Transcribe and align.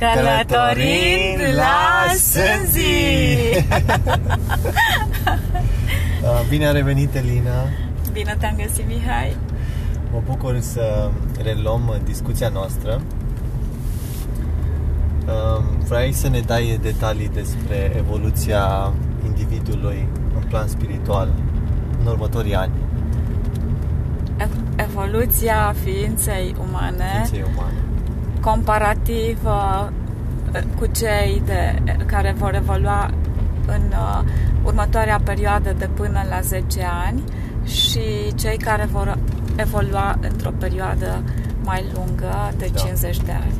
Călătorind 0.00 1.54
la 1.56 2.12
Sânzi! 2.14 2.80
Bine 6.48 6.66
a 6.66 6.70
revenit, 6.70 7.14
Elina! 7.14 7.68
Bine 8.12 8.36
te-am 8.38 8.54
găsit, 8.56 8.86
Mihai! 8.86 9.36
Mă 10.12 10.22
bucur 10.26 10.60
să 10.60 11.10
reluăm 11.42 12.00
discuția 12.04 12.48
noastră. 12.48 13.00
Vrei 15.88 16.12
să 16.12 16.28
ne 16.28 16.40
dai 16.40 16.78
detalii 16.82 17.28
despre 17.28 17.92
evoluția 17.96 18.92
individului 19.24 20.08
în 20.34 20.42
plan 20.48 20.68
spiritual 20.68 21.28
în 22.00 22.06
următorii 22.06 22.54
ani? 22.54 22.72
Evoluția 24.76 25.74
ființei 25.84 26.54
umane, 26.68 27.10
Ființei 27.12 27.52
umane. 27.54 27.89
Comparativ 28.40 29.38
uh, 29.44 29.88
cu 30.78 30.86
cei 30.86 31.42
de, 31.44 31.82
care 32.06 32.34
vor 32.38 32.54
evolua 32.54 33.10
în 33.66 33.82
uh, 33.90 34.22
următoarea 34.64 35.20
perioadă 35.24 35.74
de 35.78 35.88
până 35.94 36.24
la 36.28 36.40
10 36.40 36.86
ani 37.04 37.22
și 37.64 38.34
cei 38.34 38.56
care 38.56 38.88
vor 38.92 39.18
evolua 39.56 40.18
într-o 40.20 40.50
perioadă 40.58 41.22
mai 41.64 41.84
lungă 41.94 42.52
de 42.56 42.70
Da. 42.72 42.80
50 42.80 43.16
de 43.16 43.32
ani. 43.32 43.54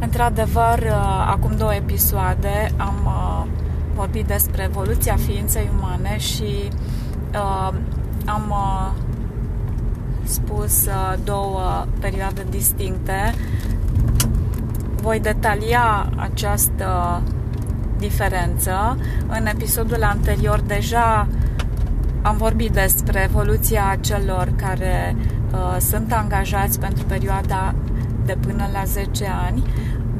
Într-adevăr, 0.00 0.78
uh, 0.78 1.26
acum 1.26 1.56
două 1.56 1.74
episoade 1.74 2.72
am 2.76 2.94
uh, 3.04 3.46
vorbit 3.94 4.26
despre 4.26 4.62
evoluția 4.62 5.16
ființei 5.16 5.70
umane 5.78 6.18
și 6.18 6.68
uh, 7.34 7.72
am 8.26 8.44
uh, 8.48 8.90
spus 10.32 10.86
uh, 10.86 11.14
două 11.24 11.86
perioade 12.00 12.46
distincte. 12.50 13.34
Voi 15.02 15.20
detalia 15.20 16.12
această 16.16 17.22
diferență. 17.98 18.98
În 19.28 19.46
episodul 19.46 20.02
anterior 20.02 20.60
deja 20.60 21.28
am 22.22 22.36
vorbit 22.36 22.70
despre 22.70 23.22
evoluția 23.22 23.98
celor 24.00 24.52
care 24.56 25.16
uh, 25.52 25.76
sunt 25.80 26.12
angajați 26.12 26.80
pentru 26.80 27.04
perioada 27.04 27.74
de 28.24 28.36
până 28.40 28.68
la 28.72 28.84
10 28.84 29.26
ani. 29.46 29.62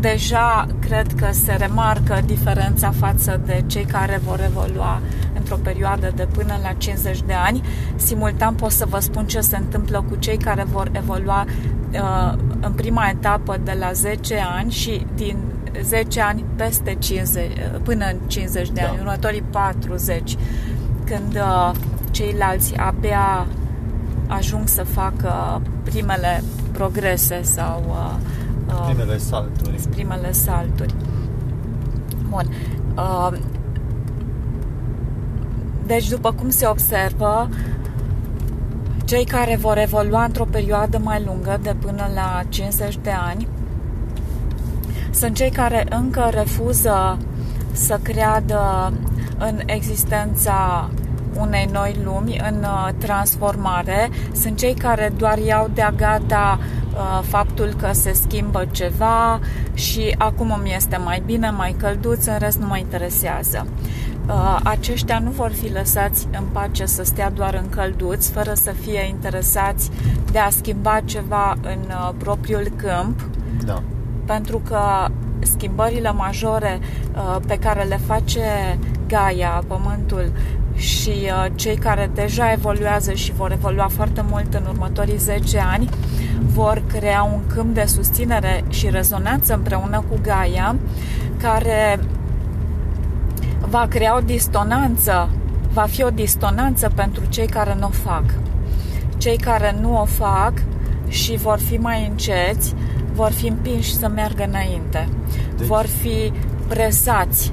Deja 0.00 0.66
cred 0.80 1.06
că 1.16 1.28
se 1.30 1.52
remarcă 1.52 2.20
diferența 2.26 2.90
față 2.90 3.40
de 3.46 3.62
cei 3.66 3.84
care 3.84 4.20
vor 4.24 4.40
evolua 4.44 5.00
într-o 5.52 5.70
perioadă 5.72 6.12
de 6.16 6.26
până 6.32 6.58
la 6.62 6.72
50 6.72 7.22
de 7.22 7.32
ani. 7.32 7.62
Simultan 7.96 8.54
pot 8.54 8.70
să 8.70 8.86
vă 8.88 8.98
spun 8.98 9.26
ce 9.26 9.40
se 9.40 9.56
întâmplă 9.56 10.04
cu 10.08 10.16
cei 10.16 10.36
care 10.36 10.66
vor 10.72 10.90
evolua 10.92 11.44
uh, 11.92 12.38
în 12.60 12.72
prima 12.72 13.08
etapă 13.08 13.56
de 13.64 13.76
la 13.78 13.92
10 13.92 14.36
ani 14.56 14.70
și 14.70 15.06
din 15.14 15.36
10 15.82 16.20
ani 16.20 16.44
peste 16.56 16.94
50, 16.98 17.50
uh, 17.50 17.80
până 17.82 18.04
în 18.04 18.16
50 18.26 18.70
de 18.70 18.80
Da. 18.80 18.88
ani, 18.88 18.98
următorii 19.00 19.42
40, 19.50 20.36
când 21.04 21.34
uh, 21.34 21.70
ceilalți 22.10 22.74
abia 22.76 23.46
ajung 24.26 24.68
să 24.68 24.82
facă 24.84 25.60
primele 25.82 26.42
progrese 26.72 27.40
sau 27.42 27.82
uh, 27.88 28.14
uh, 28.74 28.84
Primele 28.94 29.18
salturi. 29.18 29.80
primele 29.90 30.32
salturi. 30.32 30.94
Bun. 32.28 32.54
Uh, 32.96 33.30
deci, 35.92 36.08
după 36.08 36.32
cum 36.32 36.50
se 36.50 36.66
observă, 36.66 37.48
cei 39.04 39.24
care 39.24 39.56
vor 39.56 39.78
evolua 39.78 40.24
într-o 40.24 40.44
perioadă 40.44 40.98
mai 41.02 41.22
lungă, 41.26 41.58
de 41.62 41.74
până 41.80 42.10
la 42.14 42.42
50 42.48 42.98
de 43.02 43.10
ani, 43.10 43.48
sunt 45.10 45.36
cei 45.36 45.50
care 45.50 45.86
încă 45.90 46.30
refuză 46.30 47.18
să 47.72 47.98
creadă 48.02 48.92
în 49.38 49.60
existența 49.66 50.90
unei 51.38 51.68
noi 51.72 51.96
lumi, 52.04 52.40
în 52.50 52.58
uh, 52.62 52.88
transformare. 52.98 54.10
Sunt 54.32 54.58
cei 54.58 54.74
care 54.74 55.12
doar 55.16 55.38
iau 55.38 55.70
de-a 55.74 55.90
gata 55.90 56.58
uh, 56.60 57.20
faptul 57.28 57.74
că 57.80 57.88
se 57.92 58.12
schimbă 58.12 58.66
ceva 58.70 59.40
și 59.74 60.14
acum 60.18 60.54
îmi 60.58 60.74
este 60.74 60.96
mai 60.96 61.22
bine, 61.26 61.50
mai 61.50 61.74
călduț, 61.78 62.26
în 62.26 62.38
rest 62.38 62.58
nu 62.58 62.66
mă 62.66 62.78
interesează. 62.78 63.66
Uh, 64.28 64.58
aceștia 64.62 65.18
nu 65.18 65.30
vor 65.30 65.50
fi 65.50 65.72
lăsați 65.72 66.28
în 66.38 66.44
pace 66.52 66.86
să 66.86 67.02
stea 67.02 67.30
doar 67.30 67.54
în 67.54 67.68
călduț, 67.68 68.28
fără 68.28 68.52
să 68.54 68.70
fie 68.70 69.06
interesați 69.08 69.90
de 70.32 70.38
a 70.38 70.50
schimba 70.50 71.00
ceva 71.04 71.56
în 71.62 71.78
uh, 71.88 72.10
propriul 72.18 72.72
câmp, 72.76 73.20
Da. 73.64 73.82
pentru 74.24 74.58
că 74.68 74.80
schimbările 75.40 76.12
majore 76.12 76.80
uh, 77.14 77.36
pe 77.46 77.58
care 77.58 77.82
le 77.82 78.00
face 78.06 78.78
Gaia, 79.06 79.62
Pământul 79.66 80.32
și 80.74 81.10
uh, 81.10 81.46
cei 81.54 81.76
care 81.76 82.10
deja 82.14 82.52
evoluează 82.52 83.12
și 83.12 83.32
vor 83.32 83.52
evolua 83.52 83.88
foarte 83.88 84.24
mult 84.30 84.54
în 84.54 84.62
următorii 84.68 85.16
10 85.16 85.58
ani 85.58 85.88
vor 86.46 86.82
crea 86.86 87.22
un 87.22 87.40
câmp 87.54 87.74
de 87.74 87.84
susținere 87.86 88.64
și 88.68 88.90
rezonanță 88.90 89.54
împreună 89.54 90.04
cu 90.08 90.18
Gaia 90.22 90.76
care 91.42 91.98
va 93.72 93.86
crea 93.88 94.16
o 94.16 94.20
distonanță, 94.20 95.28
va 95.72 95.82
fi 95.82 96.02
o 96.02 96.10
distonanță 96.10 96.90
pentru 96.94 97.22
cei 97.28 97.46
care 97.46 97.76
nu 97.78 97.86
o 97.86 97.90
fac. 97.90 98.24
Cei 99.16 99.36
care 99.36 99.76
nu 99.80 100.00
o 100.00 100.04
fac 100.04 100.52
și 101.08 101.36
vor 101.36 101.58
fi 101.58 101.76
mai 101.76 102.06
înceți, 102.10 102.74
vor 103.14 103.30
fi 103.30 103.46
împinși 103.46 103.94
să 103.94 104.08
meargă 104.08 104.44
înainte. 104.44 105.08
Deci- 105.56 105.66
Vor 105.66 105.86
fi 105.86 106.32
presați, 106.68 107.52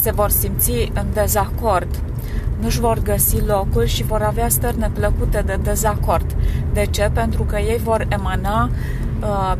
se 0.00 0.10
vor 0.10 0.30
simți 0.30 0.90
în 0.94 1.06
dezacord, 1.12 1.88
nu-și 2.60 2.80
vor 2.80 2.98
găsi 3.02 3.40
locul 3.46 3.84
și 3.84 4.02
vor 4.02 4.22
avea 4.22 4.48
stări 4.48 4.78
neplăcute 4.78 5.42
de 5.46 5.58
dezacord. 5.62 6.36
De 6.72 6.86
ce? 6.90 7.10
Pentru 7.12 7.42
că 7.42 7.56
ei 7.56 7.78
vor 7.84 8.06
emana 8.08 8.70
uh, 9.20 9.56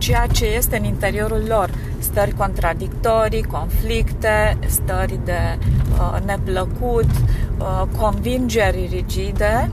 ceea 0.00 0.26
ce 0.26 0.44
este 0.46 0.76
în 0.76 0.84
interiorul 0.84 1.42
lor. 1.48 1.70
Stări 1.98 2.34
contradictorii, 2.34 3.42
conflicte, 3.42 4.58
stări 4.66 5.18
de 5.24 5.58
uh, 5.92 6.20
neplăcut, 6.26 7.10
uh, 7.58 7.82
convingeri 7.98 8.88
rigide. 8.92 9.70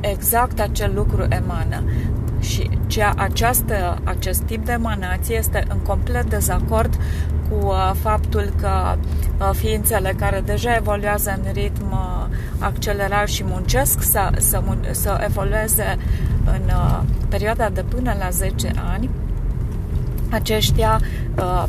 Exact 0.00 0.60
acel 0.60 0.92
lucru 0.94 1.26
emană. 1.28 1.82
Și 2.40 2.70
cea, 2.86 3.14
această, 3.16 3.98
acest 4.04 4.42
tip 4.42 4.64
de 4.64 4.72
emanație 4.72 5.36
este 5.36 5.64
în 5.68 5.78
complet 5.78 6.24
dezacord 6.24 6.94
cu 7.48 7.66
uh, 7.66 7.92
faptul 8.00 8.52
că 8.60 8.96
uh, 9.40 9.50
ființele 9.52 10.14
care 10.18 10.42
deja 10.44 10.74
evoluează 10.74 11.40
în 11.44 11.52
ritm 11.52 11.90
uh, 11.90 12.36
accelerat 12.58 13.28
și 13.28 13.44
muncesc 13.44 14.02
să, 14.02 14.30
să, 14.38 14.62
mun- 14.62 14.90
să 14.90 15.24
evolueze 15.28 15.96
în 16.44 16.62
uh, 16.66 17.00
perioada 17.28 17.68
de 17.68 17.82
până 17.82 18.16
la 18.18 18.28
10 18.30 18.70
ani, 18.92 19.10
aceștia 20.30 21.00
uh, 21.38 21.64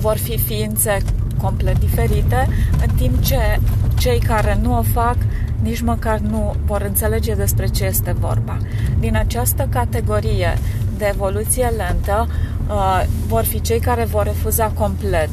vor 0.00 0.16
fi 0.16 0.38
ființe 0.38 0.98
complet 1.42 1.78
diferite, 1.78 2.48
în 2.86 2.94
timp 2.96 3.22
ce 3.22 3.60
cei 3.98 4.18
care 4.18 4.58
nu 4.62 4.78
o 4.78 4.82
fac 4.82 5.16
nici 5.62 5.80
măcar 5.80 6.18
nu 6.18 6.54
vor 6.64 6.82
înțelege 6.82 7.34
despre 7.34 7.66
ce 7.66 7.84
este 7.84 8.16
vorba. 8.20 8.56
Din 8.98 9.16
această 9.16 9.68
categorie 9.70 10.58
de 10.98 11.10
evoluție 11.14 11.72
lentă 11.76 12.28
uh, 12.68 13.04
vor 13.26 13.44
fi 13.44 13.60
cei 13.60 13.80
care 13.80 14.04
vor 14.04 14.24
refuza 14.24 14.66
complet. 14.66 15.30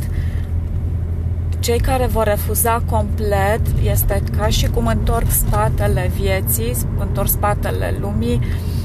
Cei 1.59 1.79
care 1.79 2.05
vor 2.05 2.23
refuza 2.25 2.83
complet 2.89 3.61
este 3.83 4.23
ca 4.37 4.47
și 4.47 4.67
cum 4.67 4.87
întorc 4.87 5.29
spatele 5.29 6.11
vieții, 6.19 6.75
întorc 6.99 7.27
spatele 7.27 7.95
lumii, 7.99 8.35
uh, 8.35 8.82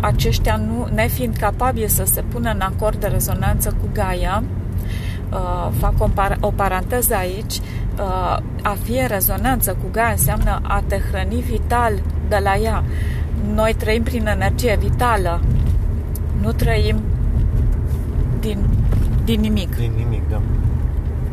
aceștia 0.00 0.56
nu, 0.56 0.88
nefiind 0.94 1.36
capabili 1.36 1.88
să 1.88 2.04
se 2.04 2.20
pună 2.20 2.50
în 2.50 2.60
acord 2.60 3.00
de 3.00 3.06
rezonanță 3.06 3.68
cu 3.80 3.88
Gaia, 3.92 4.42
uh, 5.32 5.70
fac 5.78 5.92
o, 5.98 6.08
par- 6.14 6.38
o 6.40 6.48
paranteză 6.50 7.14
aici, 7.14 7.54
uh, 7.54 8.38
a 8.62 8.76
fi 8.82 8.92
în 8.92 9.06
rezonanță 9.06 9.70
cu 9.70 9.88
Gaia 9.92 10.10
înseamnă 10.10 10.60
a 10.62 10.82
te 10.86 11.00
hrăni 11.10 11.40
vital 11.40 11.92
de 12.28 12.40
la 12.42 12.56
ea. 12.56 12.84
Noi 13.54 13.74
trăim 13.74 14.02
prin 14.02 14.26
energie 14.26 14.76
vitală, 14.80 15.40
nu 16.40 16.52
trăim 16.52 16.96
din, 18.40 18.58
din 19.24 19.40
nimic 19.40 19.76
Din 19.76 19.92
nimic, 19.96 20.28
da. 20.30 20.40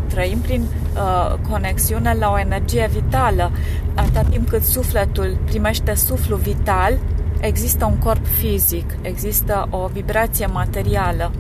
trăim 0.07 0.38
prin 0.38 0.62
uh, 0.62 1.36
conexiune 1.50 2.16
la 2.19 2.31
o 2.31 2.39
energie 2.39 2.89
vitală. 2.94 3.51
Atâta 3.95 4.22
timp 4.30 4.50
cât 4.50 4.63
sufletul 4.63 5.38
primește 5.45 5.94
suflu 5.95 6.36
vital, 6.36 6.98
există 7.41 7.85
un 7.85 7.97
corp 7.97 8.25
fizic, 8.25 8.97
există 9.01 9.67
o 9.69 9.88
vibrație 9.93 10.45
materială. 10.45 11.31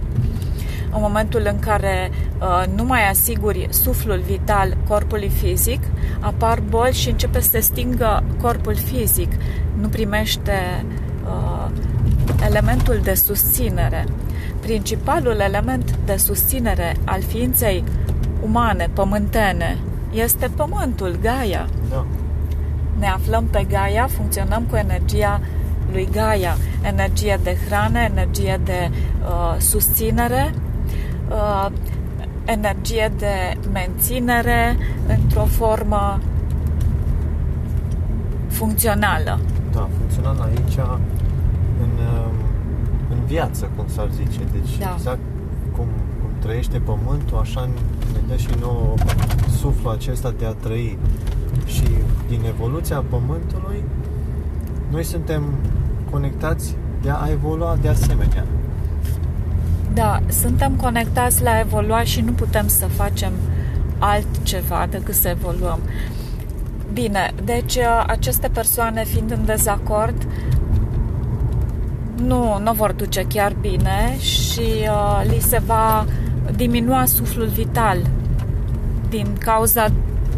În 0.93 1.01
momentul 1.01 1.41
în 1.51 1.59
care 1.59 2.11
uh, 2.11 2.63
nu 2.75 2.83
mai 2.83 3.09
asiguri 3.09 3.67
suflul 3.69 4.19
vital 4.19 4.77
corpului 4.87 5.29
fizic, 5.29 5.81
apar 6.19 6.59
boli 6.69 6.93
și 6.93 7.09
începe 7.09 7.39
să 7.39 7.49
se 7.49 7.59
stingă 7.59 8.23
corpul 8.41 8.75
fizic. 8.75 9.31
Nu 9.81 9.87
primește 9.87 10.85
uh, 11.25 11.69
elementul 12.45 12.99
de 13.03 13.13
susținere. 13.13 14.05
Principalul 14.59 15.39
element 15.39 15.95
de 16.05 16.15
susținere 16.15 16.95
al 17.05 17.21
ființei 17.21 17.83
umane, 18.41 18.89
pământene, 18.93 19.77
este 20.13 20.49
pământul, 20.55 21.17
Gaia. 21.21 21.67
Da. 21.89 22.05
Ne 22.99 23.07
aflăm 23.07 23.45
pe 23.45 23.65
Gaia, 23.69 24.07
funcționăm 24.07 24.63
cu 24.69 24.75
energia 24.75 25.41
lui 25.91 26.07
Gaia, 26.11 26.55
energie 26.81 27.39
de 27.43 27.57
hrană, 27.67 27.99
energie 27.99 28.59
de 28.63 28.89
uh, 28.91 29.55
susținere, 29.57 30.53
uh, 31.29 31.67
energie 32.45 33.11
de 33.17 33.57
menținere 33.71 34.77
într-o 35.07 35.45
formă 35.45 36.19
funcțională. 38.47 39.39
Da, 39.71 39.89
funcțională 39.97 40.49
aici 40.49 40.77
în, 41.81 41.89
um, 41.89 42.35
în 43.09 43.25
viață, 43.25 43.69
cum 43.75 43.85
s-ar 43.87 44.09
zice. 44.11 44.39
Deci 44.51 44.77
Da. 44.77 44.93
exact 44.97 45.19
cum, 45.71 45.85
cum 46.21 46.29
trăiește 46.39 46.77
pământul, 46.77 47.37
așa 47.37 47.69
ne 48.13 48.19
dă 48.27 48.35
și 48.35 48.49
nouă 48.59 48.93
suflul 49.59 49.91
acesta 49.91 50.33
de 50.37 50.45
a 50.45 50.51
trăi. 50.51 50.97
Și 51.65 51.87
din 52.27 52.39
evoluția 52.47 53.03
pământului, 53.09 53.83
noi 54.91 55.03
suntem 55.03 55.43
conectați 56.11 56.75
de 57.01 57.09
a 57.09 57.27
evolua 57.31 57.77
de 57.81 57.87
asemenea. 57.87 58.45
Da, 59.93 60.19
suntem 60.27 60.71
conectați 60.75 61.43
la 61.43 61.59
evolua 61.59 62.03
și 62.03 62.21
nu 62.21 62.31
putem 62.31 62.67
să 62.67 62.85
facem 62.85 63.31
altceva 63.99 64.87
decât 64.89 65.13
să 65.13 65.27
evoluăm. 65.27 65.79
Bine, 66.93 67.33
deci 67.43 67.75
uh, 67.75 68.03
aceste 68.07 68.47
persoane 68.47 69.03
fiind 69.03 69.31
în 69.31 69.45
dezacord 69.45 70.27
nu, 72.15 72.59
nu 72.63 72.73
vor 72.73 72.91
duce 72.91 73.25
chiar 73.27 73.55
bine 73.61 74.15
și 74.19 74.61
uh, 74.61 75.21
li 75.23 75.39
se 75.39 75.61
va 75.65 76.05
diminua 76.55 77.05
suflul 77.05 77.47
vital 77.47 77.97
din 79.09 79.27
cauza 79.39 79.87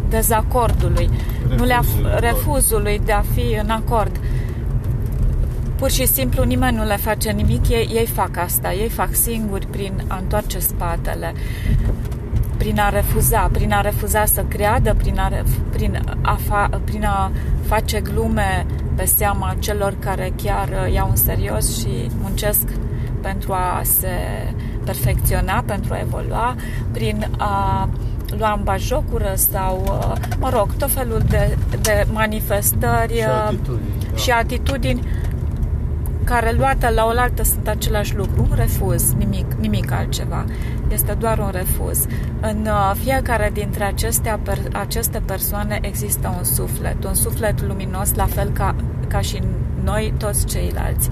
dezacordului, 0.08 1.10
nu 1.56 1.64
le 1.64 1.74
Refuzului 1.74 2.10
lor. 2.10 2.20
refuzului 2.20 3.00
de 3.04 3.12
a 3.12 3.20
fi 3.20 3.58
în 3.62 3.70
acord. 3.70 4.20
Pur 5.76 5.90
și 5.90 6.06
simplu 6.06 6.42
nimeni 6.42 6.76
nu 6.76 6.84
le 6.84 6.96
face 6.96 7.30
nimic, 7.30 7.68
ei, 7.68 7.90
ei 7.94 8.06
fac 8.06 8.36
asta, 8.36 8.72
ei 8.72 8.88
fac 8.88 9.14
singuri 9.14 9.66
prin 9.66 10.02
a 10.06 10.16
întoarce 10.16 10.58
spatele, 10.58 11.32
prin 12.56 12.78
a 12.80 12.88
refuza, 12.88 13.48
prin 13.52 13.72
a 13.72 13.80
refuza 13.80 14.24
să 14.24 14.44
creadă, 14.48 14.94
prin 14.94 15.18
a, 15.18 15.28
ref- 15.28 15.72
prin 15.72 16.00
a, 16.22 16.38
fa, 16.46 16.80
prin 16.84 17.04
a 17.04 17.30
face 17.66 18.00
glume 18.00 18.66
pe 18.94 19.04
seama 19.04 19.54
celor 19.58 19.94
care 19.98 20.32
chiar 20.42 20.68
uh, 20.68 20.92
iau 20.92 21.08
în 21.08 21.16
serios 21.16 21.78
și 21.78 22.10
muncesc 22.20 22.68
pentru 23.20 23.52
a 23.52 23.82
se 23.82 24.08
perfecționa, 24.84 25.62
pentru 25.66 25.92
a 25.92 25.98
evolua, 25.98 26.56
prin 26.92 27.26
a 27.38 27.88
lua 28.38 28.52
în 28.56 28.62
bajocură 28.62 29.32
sau, 29.34 29.82
uh, 29.86 30.12
mă 30.38 30.50
rog, 30.50 30.74
tot 30.74 30.90
felul 30.90 31.22
de, 31.28 31.56
de 31.80 32.06
manifestări 32.12 33.12
Și 33.12 33.24
uh, 33.26 33.44
atitudini, 33.46 33.92
da. 34.10 34.16
și 34.16 34.30
atitudini 34.30 35.02
care 36.24 36.52
luate 36.52 36.90
la 36.90 37.04
oaltă 37.04 37.42
sunt 37.42 37.68
același 37.68 38.16
lucru, 38.16 38.46
un 38.50 38.56
refuz, 38.56 39.12
nimic, 39.12 39.52
nimic 39.52 39.90
altceva. 39.92 40.44
Este 40.88 41.12
doar 41.12 41.38
un 41.38 41.50
refuz. 41.52 42.06
În 42.40 42.66
uh, 42.66 42.92
fiecare 43.02 43.50
dintre 43.52 43.84
acestea, 43.84 44.40
per, 44.42 44.58
aceste 44.72 45.22
persoane 45.26 45.78
există 45.82 46.34
un 46.38 46.44
suflet, 46.44 47.04
un 47.04 47.14
suflet 47.14 47.62
luminos, 47.62 48.14
la 48.14 48.26
fel 48.26 48.50
ca, 48.50 48.74
ca 49.08 49.20
și 49.20 49.42
noi 49.84 50.14
toți 50.18 50.46
ceilalți. 50.46 51.08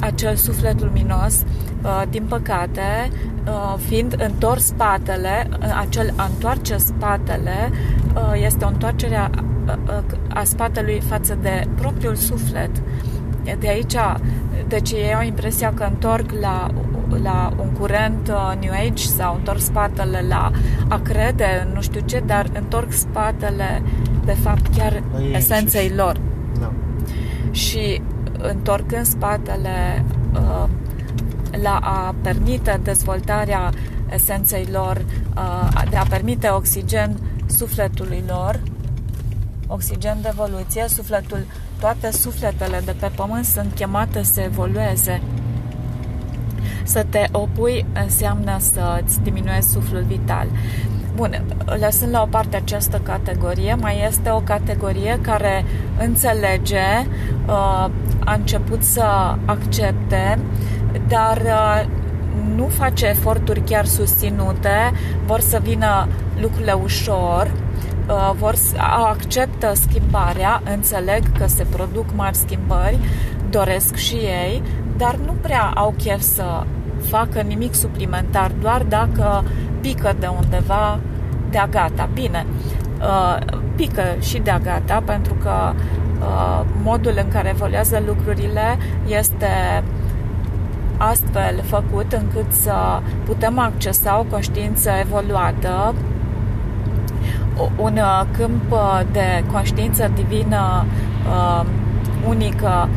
Acel 0.00 0.34
suflet 0.34 0.80
luminos, 0.80 1.42
uh, 1.82 2.02
din 2.10 2.24
păcate, 2.28 3.10
uh, 3.46 3.74
fiind 3.86 4.22
întors 4.24 4.64
spatele, 4.64 5.48
uh, 5.50 5.76
acel 5.80 6.12
a 6.16 6.24
întoarce 6.24 6.76
spatele 6.76 7.70
uh, 8.14 8.42
este 8.44 8.64
o 8.64 8.68
întoarcere 8.68 9.16
a, 9.16 9.30
a, 9.66 10.04
a 10.28 10.44
spatelui 10.44 11.00
față 11.00 11.38
de 11.42 11.66
propriul 11.74 12.14
suflet. 12.14 12.70
De 13.58 13.68
aici, 13.68 13.94
deci 14.68 14.90
ei 14.90 15.14
au 15.14 15.22
impresia 15.22 15.72
că 15.74 15.82
întorc 15.82 16.30
la, 16.40 16.70
la 17.22 17.52
un 17.60 17.68
curent 17.68 18.28
uh, 18.28 18.52
New 18.60 18.72
Age 18.72 19.04
sau 19.04 19.34
întorc 19.34 19.60
spatele 19.60 20.24
la 20.28 20.50
a 20.88 20.98
crede, 20.98 21.68
nu 21.74 21.80
știu 21.80 22.00
ce, 22.04 22.22
dar 22.26 22.46
întorc 22.52 22.92
spatele, 22.92 23.82
de 24.24 24.32
fapt, 24.32 24.76
chiar 24.76 25.02
La 25.12 25.22
ei 25.22 25.34
esenței 25.34 25.82
înșiși. 25.82 26.00
lor. 26.00 26.20
Da. 26.60 26.72
Și 27.50 28.02
întorcând 28.38 29.06
spatele 29.06 30.04
uh, 30.32 30.68
la 31.62 31.78
a 31.82 32.14
permite 32.22 32.80
dezvoltarea 32.82 33.70
esenței 34.10 34.68
lor, 34.72 35.04
uh, 35.36 35.82
de 35.90 35.96
a 35.96 36.04
permite 36.08 36.48
oxigen 36.48 37.16
sufletului 37.46 38.24
lor, 38.26 38.60
oxigen 39.66 40.18
de 40.22 40.28
evoluție, 40.32 40.84
sufletul, 40.88 41.44
toate 41.82 42.10
sufletele 42.10 42.80
de 42.84 42.94
pe 43.00 43.10
pământ 43.14 43.44
sunt 43.44 43.72
chemate 43.74 44.22
să 44.22 44.40
evolueze. 44.40 45.22
Să 46.84 47.04
te 47.08 47.28
opui 47.32 47.86
înseamnă 48.02 48.56
să-ți 48.58 49.20
diminuezi 49.20 49.70
suflul 49.70 50.02
vital. 50.02 50.46
Bun, 51.14 51.44
lăsând 51.80 52.12
la 52.12 52.22
o 52.22 52.26
parte 52.26 52.56
această 52.56 52.98
categorie, 52.98 53.74
mai 53.74 54.04
este 54.08 54.30
o 54.30 54.40
categorie 54.40 55.18
care 55.22 55.64
înțelege, 55.98 57.06
uh, 57.46 57.90
a 58.24 58.34
început 58.34 58.82
să 58.82 59.36
accepte, 59.44 60.38
dar 61.08 61.36
uh, 61.36 61.88
nu 62.56 62.66
face 62.66 63.06
eforturi 63.06 63.60
chiar 63.60 63.84
susținute, 63.84 64.92
vor 65.26 65.40
să 65.40 65.60
vină 65.62 66.08
lucrurile 66.40 66.72
ușor, 66.72 67.46
uh, 67.46 67.71
vor 68.38 68.54
să 68.54 68.76
acceptă 69.08 69.72
schimbarea, 69.74 70.62
înțeleg 70.74 71.22
că 71.38 71.46
se 71.46 71.66
produc 71.70 72.04
mari 72.14 72.36
schimbări, 72.36 72.98
doresc 73.50 73.94
și 73.94 74.14
ei, 74.14 74.62
dar 74.96 75.14
nu 75.14 75.32
prea 75.32 75.72
au 75.74 75.94
chef 75.96 76.20
să 76.20 76.62
facă 77.08 77.40
nimic 77.40 77.74
suplimentar, 77.74 78.50
doar 78.60 78.82
dacă 78.82 79.44
pică 79.80 80.16
de 80.18 80.26
undeva 80.26 80.98
de-a 81.50 81.66
gata. 81.66 82.08
Bine, 82.14 82.46
uh, 83.00 83.58
pică 83.76 84.02
și 84.20 84.38
de-a 84.38 84.58
gata, 84.58 85.02
pentru 85.04 85.34
că 85.34 85.72
uh, 86.20 86.64
modul 86.82 87.14
în 87.16 87.28
care 87.28 87.48
evoluează 87.48 88.02
lucrurile 88.06 88.78
este 89.06 89.82
astfel 90.96 91.62
făcut 91.62 92.12
încât 92.12 92.52
să 92.52 93.00
putem 93.24 93.58
accesa 93.58 94.18
o 94.18 94.24
conștiință 94.30 94.90
evoluată, 95.00 95.94
un 97.76 97.96
uh, 97.96 98.22
câmp 98.36 98.72
uh, 98.72 99.00
de 99.12 99.44
conștiință 99.52 100.10
divină 100.14 100.84
uh, 101.28 101.66
unică 102.28 102.88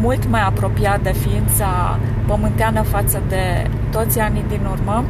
mult 0.00 0.28
mai 0.28 0.40
apropiat 0.40 1.00
de 1.00 1.12
ființa 1.12 1.98
pământeană 2.26 2.82
față 2.82 3.22
de 3.28 3.70
toți 3.90 4.18
anii 4.18 4.44
din 4.48 4.60
urmă. 4.70 5.04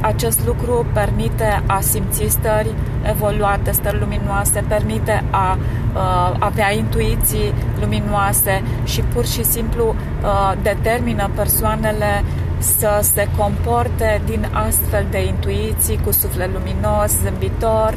Acest 0.00 0.46
lucru 0.46 0.86
permite 0.92 1.62
a 1.66 1.80
simți 1.80 2.24
stări 2.28 2.74
evoluate, 3.02 3.70
stări 3.70 3.98
luminoase, 3.98 4.64
permite 4.68 5.24
a 5.30 5.58
uh, 5.58 6.36
avea 6.38 6.72
intuiții 6.72 7.52
luminoase 7.80 8.62
și 8.84 9.00
pur 9.00 9.26
și 9.26 9.44
simplu 9.44 9.94
uh, 9.94 10.52
determină 10.62 11.30
persoanele 11.34 12.24
să 12.58 13.00
se 13.14 13.28
comporte 13.36 14.20
din 14.24 14.48
astfel 14.52 15.06
de 15.10 15.26
intuiții 15.26 16.00
cu 16.04 16.10
suflet 16.10 16.50
luminos, 16.52 17.10
zâmbitor. 17.22 17.94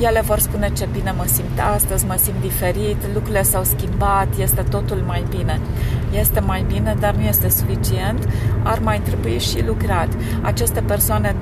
Ele 0.00 0.20
vor 0.20 0.38
spune 0.38 0.70
ce 0.72 0.88
bine 0.92 1.14
mă 1.16 1.24
simt 1.26 1.60
astăzi, 1.74 2.06
mă 2.06 2.16
simt 2.22 2.40
diferit, 2.40 2.96
lucrurile 3.14 3.42
s-au 3.42 3.64
schimbat, 3.64 4.28
este 4.38 4.62
totul 4.62 5.02
mai 5.06 5.24
bine. 5.28 5.60
Este 6.12 6.40
mai 6.40 6.64
bine, 6.66 6.96
dar 7.00 7.14
nu 7.14 7.22
este 7.22 7.48
suficient, 7.48 8.28
ar 8.62 8.78
mai 8.78 9.00
trebui 9.00 9.38
și 9.38 9.64
lucrat. 9.66 10.08
Aceste 10.42 10.80
persoane 10.80 11.34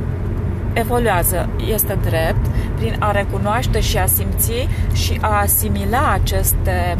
evoluează, 0.72 1.48
este 1.72 1.98
drept, 2.02 2.46
prin 2.76 2.96
a 2.98 3.10
recunoaște 3.10 3.80
și 3.80 3.98
a 3.98 4.06
simți 4.06 4.68
și 4.92 5.18
a 5.20 5.40
asimila 5.40 6.12
aceste 6.12 6.96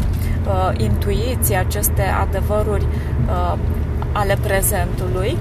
uh, 0.47 0.79
intuiții, 0.79 1.55
aceste 1.55 2.01
adevăruri 2.01 2.85
uh, 3.27 3.57
ale 4.11 4.37
prezentului, 4.41 5.37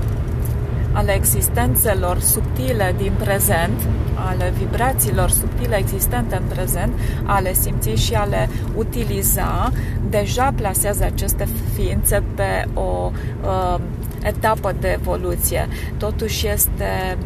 ale 0.97 1.15
existențelor 1.15 2.19
subtile 2.21 2.95
din 2.97 3.12
prezent, 3.19 3.81
ale 4.15 4.53
vibrațiilor 4.59 5.31
subtile 5.31 5.76
existente 5.76 6.37
în 6.37 6.49
prezent, 6.49 6.93
ale 7.25 7.53
simți 7.53 7.88
și 7.88 8.15
ale 8.15 8.49
utiliza, 8.76 9.73
deja 10.11 10.53
plasează 10.57 11.05
aceste 11.05 11.47
ființe 11.75 12.23
pe 12.35 12.65
o 12.75 13.11
uh, 13.45 13.81
etapă 14.23 14.75
de 14.81 14.99
evoluție. 15.00 15.69
Totuși 15.97 16.49
este 16.49 17.19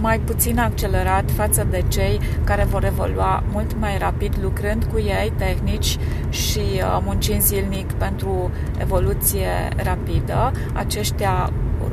mai 0.00 0.18
puțin 0.18 0.58
accelerat 0.58 1.30
față 1.30 1.66
de 1.70 1.84
cei 1.88 2.20
care 2.44 2.64
vor 2.64 2.84
evolua 2.84 3.42
mult 3.52 3.76
mai 3.78 3.98
rapid 3.98 4.38
lucrând 4.42 4.84
cu 4.84 4.98
ei 4.98 5.32
tehnici 5.36 5.98
și 6.30 6.58
uh, 6.58 6.98
muncind 7.04 7.42
zilnic 7.42 7.92
pentru 7.92 8.50
evoluție 8.78 9.68
rapidă. 9.76 10.52
Aceștia 10.72 11.52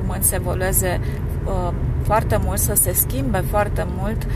urmând 0.10 0.24
să 0.24 0.36
evolueze 0.36 1.00
uh, 1.46 1.74
foarte 2.04 2.39
mult, 2.44 2.60
să 2.60 2.74
se 2.75 2.92
schimbe 2.92 3.44
foarte 3.50 3.88
mult, 3.98 4.28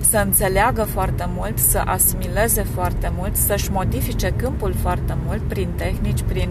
să 0.00 0.22
înțeleagă 0.24 0.82
foarte 0.82 1.28
mult, 1.36 1.58
să 1.58 1.78
asimileze 1.78 2.62
foarte 2.62 3.12
mult, 3.16 3.36
să-și 3.36 3.70
modifice 3.70 4.32
câmpul 4.36 4.74
foarte 4.80 5.16
mult 5.26 5.40
prin 5.40 5.68
tehnici, 5.76 6.22
prin 6.22 6.48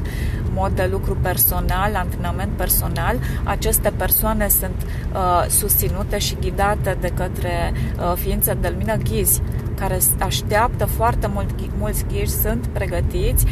mod 0.54 0.72
de 0.72 0.88
lucru 0.92 1.18
personal, 1.22 1.96
antrenament 1.96 2.52
personal. 2.52 3.16
Aceste 3.44 3.92
persoane 3.98 4.48
sunt 4.48 4.86
uh, 5.14 5.46
susținute 5.50 6.18
și 6.18 6.38
ghidate 6.42 6.98
de 7.00 7.08
către 7.08 7.74
uh, 7.74 8.14
ființe 8.16 8.54
de 8.62 8.70
lumină 8.70 8.96
ghizi, 8.96 9.42
care 9.76 9.98
așteaptă 10.20 10.86
foarte 10.86 11.28
mult, 11.34 11.50
mulți 11.78 12.06
ghizi, 12.12 12.42
sunt 12.42 12.68
pregătiți, 12.68 13.46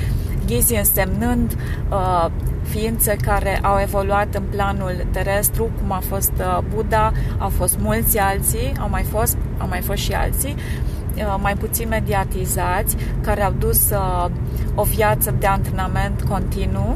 ghizi 0.50 0.76
însemnând 0.76 1.58
uh, 1.92 2.26
ființe 2.64 3.16
care 3.22 3.60
au 3.62 3.80
evoluat 3.82 4.36
în 4.36 4.44
planul 4.50 5.06
terestru, 5.12 5.70
cum 5.82 5.92
a 5.92 6.02
fost 6.08 6.32
uh, 6.38 6.58
Buddha, 6.74 7.12
au 7.38 7.50
fost 7.50 7.78
mulți 7.80 8.18
alții, 8.18 8.72
au 8.80 8.90
mai 8.90 9.04
fost, 9.04 9.38
au 9.58 9.68
mai 9.68 9.82
fost 9.82 10.02
și 10.02 10.12
alții, 10.12 10.56
uh, 11.16 11.36
mai 11.42 11.54
puțin 11.54 11.88
mediatizați, 11.88 12.96
care 13.22 13.44
au 13.44 13.54
dus 13.60 13.90
uh, 13.90 14.26
o 14.76 14.84
viață 14.84 15.36
de 15.40 15.48
antrenament 15.48 16.22
continuu 16.30 16.96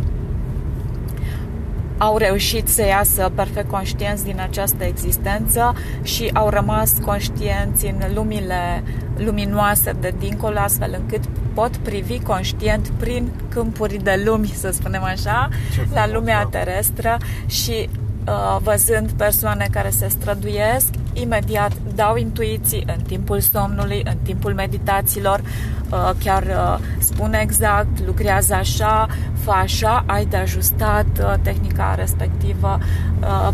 au 1.98 2.18
reușit 2.18 2.68
să 2.68 2.86
iasă 2.86 3.32
perfect 3.36 3.70
conștienți 3.70 4.24
din 4.24 4.40
această 4.40 4.84
existență 4.84 5.74
și 6.02 6.30
au 6.34 6.50
rămas 6.50 6.94
conștienți 7.06 7.86
în 7.86 8.14
lumile 8.14 8.84
luminoase 9.18 9.96
de 10.00 10.14
dincolo, 10.20 10.60
astfel 10.60 10.96
încât 11.00 11.24
pot 11.54 11.78
privi 11.78 12.20
conștient 12.20 12.88
prin 12.88 13.32
câmpuri 13.50 13.98
de 14.04 14.22
lumi, 14.26 14.48
să 14.48 14.70
spunem 14.72 15.04
așa, 15.04 15.50
Ce 15.74 15.88
la 15.94 16.08
lumea 16.08 16.44
da. 16.44 16.60
terestră 16.60 17.18
și 17.46 17.90
uh, 18.28 18.58
văzând 18.62 19.12
persoane 19.12 19.68
care 19.72 19.90
se 19.90 20.08
străduiesc, 20.08 20.90
imediat 21.14 21.72
dau 21.96 22.16
intuiții 22.16 22.84
în 22.98 23.04
timpul 23.04 23.40
somnului, 23.40 24.02
în 24.06 24.18
timpul 24.24 24.54
meditațiilor, 24.54 25.40
uh, 25.40 26.10
chiar 26.24 26.44
uh, 26.44 26.78
spune 27.00 27.40
exact, 27.42 28.06
lucrează 28.06 28.54
așa, 28.54 29.08
fă 29.44 29.52
așa, 29.52 30.04
ai 30.08 30.26
de 30.26 30.38
ajustat 30.38 31.06
uh, 31.20 31.34
tehnica 31.42 31.96
respectivă, 31.96 32.80
uh, 33.20 33.54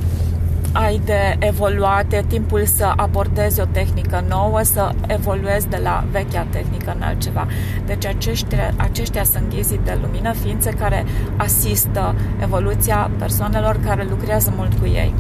ai 0.72 1.02
de 1.06 1.36
evoluat, 1.40 2.14
e 2.14 2.24
timpul 2.28 2.66
să 2.66 2.94
abordezi 2.96 3.62
o 3.62 3.66
tehnică 3.72 4.24
nouă, 4.28 4.62
să 4.62 4.92
evoluezi 5.08 5.68
de 5.68 5.80
la 5.84 6.04
vechea 6.12 6.48
tehnică 6.50 6.94
în 6.96 7.02
altceva. 7.02 7.48
Deci 7.86 8.06
aceștia, 8.06 8.74
aceștia 8.78 9.24
sunt 9.24 9.44
ghizii 9.50 9.80
de 9.84 9.98
lumină, 10.02 10.34
ființe 10.34 10.70
care 10.70 11.06
asistă 11.38 12.16
evoluția 12.42 13.12
persoanelor 13.18 13.80
care 13.86 14.08
lucrează 14.10 14.54
mult 14.56 14.80
cu 14.80 14.86
ei. 14.86 15.14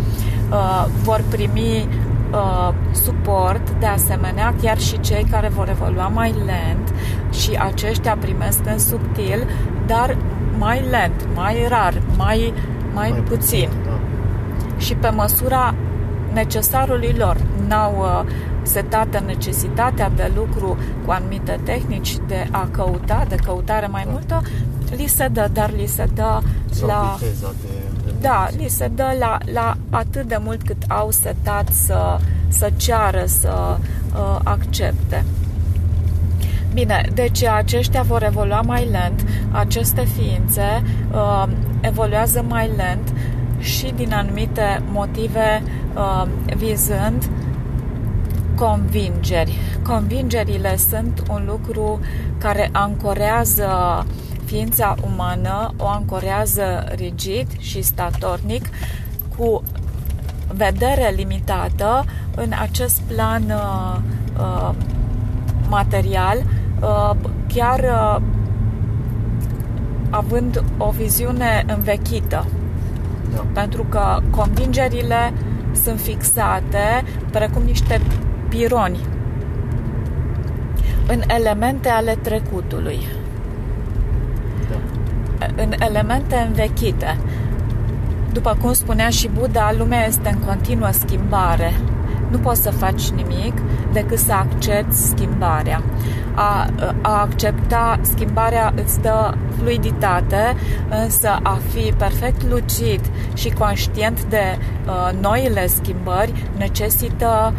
Uh, 0.51 0.86
vor 1.03 1.24
primi 1.29 1.88
uh, 2.32 2.74
suport, 2.91 3.70
de 3.79 3.86
asemenea, 3.86 4.56
chiar 4.62 4.77
și 4.79 5.00
cei 5.00 5.24
care 5.32 5.48
vor 5.48 5.70
evolua 5.70 6.08
mai 6.08 6.34
lent 6.46 6.94
și 7.32 7.58
aceștia 7.60 8.18
primesc 8.20 8.60
în 8.65 8.79
subtil, 8.79 9.48
dar 9.86 10.18
mai 10.58 10.84
lent, 10.89 11.27
mai 11.36 11.65
rar, 11.68 12.01
mai, 12.18 12.53
mai, 12.94 13.10
mai 13.10 13.20
puțin. 13.22 13.70
puțin 13.70 13.70
da 13.70 13.78
și 14.79 14.95
pe 14.95 15.09
măsura 15.09 15.75
necesarului 16.33 17.13
lor. 17.17 17.38
N-au 17.67 17.95
uh, 18.00 18.31
setată 18.62 19.24
necesitatea 19.25 20.12
de 20.15 20.31
lucru 20.36 20.77
cu 21.05 21.12
anumite 21.12 21.59
tehnici 21.63 22.17
de 22.27 22.48
a 22.51 22.67
căuta, 22.71 23.25
de 23.29 23.36
căutare 23.36 23.88
mai 23.88 24.03
da. 24.03 24.12
multă, 24.12 24.41
li 24.95 25.07
se 25.07 25.27
dă, 25.27 25.50
dar 25.53 25.71
li 25.71 25.86
se 25.86 26.07
dă 26.13 26.39
Sau 26.71 26.88
la... 26.88 27.17
De, 27.19 27.25
de 28.05 28.12
da, 28.21 28.48
li 28.57 28.67
se 28.67 28.91
dă 28.95 29.15
la, 29.19 29.38
la 29.53 29.77
atât 29.89 30.27
de 30.27 30.38
mult 30.41 30.63
cât 30.63 30.83
au 30.88 31.12
setat 31.12 31.67
să, 31.67 32.19
să 32.48 32.69
ceară, 32.75 33.24
să 33.25 33.77
uh, 34.13 34.39
accepte. 34.43 35.25
Bine, 36.74 37.09
deci 37.13 37.43
aceștia 37.43 38.01
vor 38.01 38.24
evolua 38.24 38.62
mai 38.62 38.88
lent, 38.91 39.25
aceste 39.51 40.05
ființe 40.05 40.83
uh, 41.12 41.43
evoluează 41.81 42.45
mai 42.48 42.69
lent 42.75 43.13
și 43.60 43.94
din 43.96 44.13
anumite 44.13 44.84
motive 44.92 45.63
uh, 45.96 46.25
vizând 46.56 47.30
convingeri. 48.56 49.58
Convingerile 49.84 50.78
sunt 50.78 51.24
un 51.30 51.44
lucru 51.48 52.00
care 52.38 52.70
ancorează 52.72 53.70
ființa 54.46 54.96
umană, 55.13 55.74
o 55.78 55.88
ancorează 55.88 56.84
rigid 56.96 57.48
și 57.60 57.82
statornic 57.82 58.70
cu 59.38 59.63
vedere 60.54 61.13
limitată 61.16 62.06
în 62.36 62.51
acest 62.60 63.01
plan 63.01 63.44
uh, 63.44 63.98
uh, 64.39 64.75
material, 65.70 66.38
uh, 66.82 67.16
chiar 67.48 67.80
uh, 67.80 68.22
având 70.10 70.63
o 70.78 70.89
viziune 70.89 71.66
învechită 71.68 72.46
da. 73.33 73.45
Pentru 73.53 73.83
că 73.83 74.21
convingerile 74.29 75.33
sunt 75.83 76.00
fixate 76.00 77.03
precum 77.31 77.62
niște 77.63 78.01
pironi 78.50 79.00
în 81.07 81.21
elemente 81.27 81.89
ale 81.89 82.17
trecutului. 82.21 83.07
Da. 84.69 85.45
În 85.63 85.71
elemente 85.79 86.36
învechite. 86.48 87.17
După 88.31 88.57
cum 88.62 88.74
spunea 88.74 89.09
și 89.09 89.27
Buddha, 89.27 89.74
lumea 89.77 90.05
este 90.05 90.29
în 90.29 90.39
continuă 90.48 90.89
schimbare. 90.91 91.74
Nu 92.31 92.38
poți 92.38 92.62
să 92.62 92.71
faci 92.71 93.09
nimic 93.09 93.53
decât 93.91 94.17
să 94.17 94.33
accepti 94.33 94.95
schimbarea. 94.95 95.83
A, 96.36 96.67
a 97.01 97.21
accepta 97.21 98.00
schimbarea 98.01 98.74
îți 98.83 99.01
dă 99.01 99.33
fluiditate, 99.57 100.55
însă 101.03 101.39
a 101.43 101.59
fi 101.69 101.93
perfect 101.98 102.50
lucid 102.50 103.01
și 103.33 103.50
conștient 103.50 104.24
de 104.24 104.57
uh, 104.86 105.19
noile 105.21 105.67
schimbări 105.67 106.50
necesită 106.57 107.53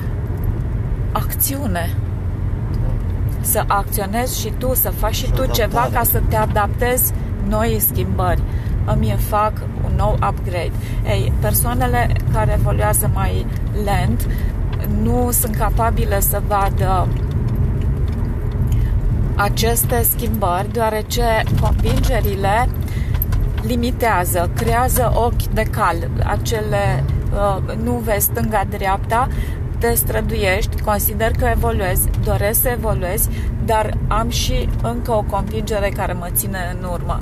acțiune. 1.13 1.95
Să 3.41 3.65
acționezi 3.67 4.41
și 4.41 4.53
tu, 4.59 4.75
să 4.75 4.91
faci 4.91 5.15
și, 5.15 5.25
și 5.25 5.31
tu 5.31 5.43
adaptare. 5.43 5.63
ceva 5.63 5.89
ca 5.93 6.03
să 6.03 6.23
te 6.29 6.37
adaptezi 6.37 7.13
noi 7.49 7.77
schimbări. 7.89 8.43
Îmi 8.85 9.17
fac 9.29 9.53
un 9.85 9.93
nou 9.97 10.13
upgrade. 10.13 10.73
Ei, 11.07 11.33
persoanele 11.41 12.11
care 12.33 12.57
evoluează 12.59 13.11
mai 13.15 13.47
lent 13.85 14.27
nu 15.03 15.31
sunt 15.31 15.57
capabile 15.57 16.21
să 16.21 16.43
vadă 16.47 17.09
aceste 19.35 20.03
schimbări, 20.03 20.73
deoarece 20.73 21.43
convingerile 21.61 22.69
limitează, 23.63 24.51
creează 24.57 25.13
ochi 25.15 25.43
de 25.43 25.63
cal, 25.63 26.11
acele 26.25 27.05
uh, 27.33 27.77
nu 27.83 27.93
vezi 27.93 28.25
stânga-dreapta, 28.25 29.29
te 29.79 29.95
străduiești, 29.95 30.81
consider 30.81 31.31
că 31.31 31.45
evoluezi, 31.45 32.09
doresc 32.25 32.61
să 32.61 32.69
evoluezi, 32.69 33.29
dar 33.65 33.97
am 34.09 34.29
și 34.29 34.69
încă 34.83 35.13
o 35.13 35.23
convingere 35.23 35.89
care 35.89 36.13
mă 36.13 36.29
ține 36.33 36.77
în 36.79 36.89
urmă. 36.93 37.19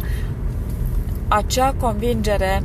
Acea 1.28 1.74
convingere 1.80 2.62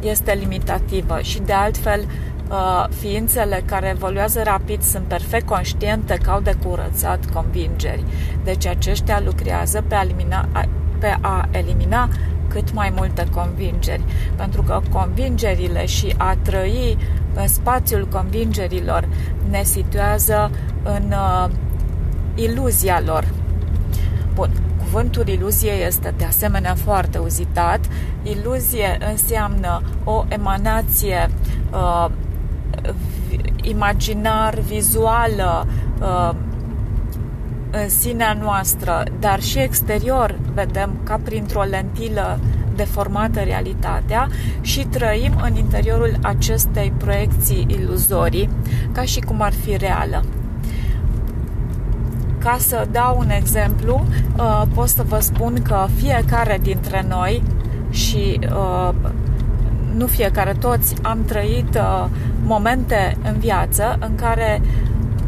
este 0.00 0.32
limitativă 0.32 1.18
și 1.20 1.40
de 1.40 1.52
altfel 1.52 2.00
uh, 2.00 2.35
ființele 2.88 3.62
care 3.64 3.88
evoluează 3.88 4.42
rapid 4.42 4.82
sunt 4.82 5.04
perfect 5.04 5.46
conștiente 5.46 6.18
că 6.22 6.30
au 6.30 6.40
de 6.40 6.56
curățat 6.64 7.30
convingeri. 7.32 8.04
Deci 8.44 8.66
aceștia 8.66 9.22
lucrează 9.24 9.84
pe 9.88 9.94
a 9.94 10.02
elimina, 10.02 10.48
pe 10.98 11.16
a 11.20 11.48
elimina 11.50 12.08
cât 12.48 12.72
mai 12.72 12.92
multe 12.96 13.26
convingeri. 13.34 14.02
Pentru 14.36 14.62
că 14.62 14.80
convingerile 14.92 15.86
și 15.86 16.14
a 16.16 16.36
trăi 16.42 16.98
în 17.34 17.48
spațiul 17.48 18.08
convingerilor 18.08 19.08
ne 19.50 19.62
situează 19.62 20.50
în 20.82 21.12
uh, 21.12 21.50
iluzia 22.34 23.02
lor. 23.04 23.24
Bun, 24.34 24.50
cuvântul 24.78 25.28
iluzie 25.28 25.72
este 25.72 26.14
de 26.16 26.24
asemenea 26.24 26.74
foarte 26.74 27.18
uzitat. 27.18 27.80
Iluzie 28.22 28.98
înseamnă 29.10 29.82
o 30.04 30.24
emanație 30.28 31.30
uh, 31.72 32.10
imaginar, 33.62 34.58
vizuală, 34.58 35.66
uh, 36.00 36.30
în 37.70 37.88
sinea 37.88 38.38
noastră, 38.40 39.02
dar 39.20 39.40
și 39.40 39.58
exterior 39.58 40.38
vedem 40.54 40.90
ca 41.04 41.20
printr-o 41.24 41.62
lentilă 41.62 42.38
deformată 42.76 43.40
realitatea 43.40 44.28
și 44.60 44.84
trăim 44.84 45.32
în 45.42 45.56
interiorul 45.56 46.16
acestei 46.22 46.92
proiecții 46.96 47.66
iluzorii, 47.68 48.48
ca 48.92 49.02
și 49.02 49.20
cum 49.20 49.40
ar 49.40 49.52
fi 49.52 49.76
reală. 49.76 50.24
Ca 52.38 52.56
să 52.58 52.86
dau 52.90 53.18
un 53.18 53.30
exemplu, 53.30 54.04
uh, 54.38 54.62
pot 54.74 54.88
să 54.88 55.02
vă 55.08 55.18
spun 55.20 55.62
că 55.62 55.86
fiecare 55.96 56.58
dintre 56.62 57.04
noi 57.08 57.42
și 57.90 58.38
uh, 58.42 58.94
nu 59.96 60.06
fiecare, 60.06 60.52
toți 60.52 60.94
am 61.02 61.24
trăit 61.24 61.74
uh, 61.74 62.06
momente 62.42 63.16
în 63.24 63.38
viață 63.38 63.98
în 64.00 64.14
care 64.14 64.60